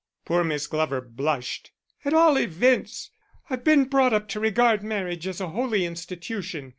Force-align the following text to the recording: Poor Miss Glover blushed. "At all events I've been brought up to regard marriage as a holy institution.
Poor 0.25 0.43
Miss 0.43 0.65
Glover 0.65 0.99
blushed. 0.99 1.73
"At 2.03 2.11
all 2.11 2.35
events 2.39 3.11
I've 3.51 3.63
been 3.63 3.83
brought 3.83 4.13
up 4.13 4.27
to 4.29 4.39
regard 4.39 4.81
marriage 4.81 5.27
as 5.27 5.39
a 5.39 5.49
holy 5.49 5.85
institution. 5.85 6.69